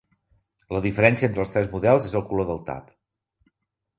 La 0.75 0.79
diferència 0.85 1.27
entre 1.31 1.43
els 1.43 1.51
tres 1.57 1.69
models 1.75 2.09
és 2.09 2.17
el 2.21 2.25
color 2.31 2.47
del 2.53 2.65
tap. 2.73 2.91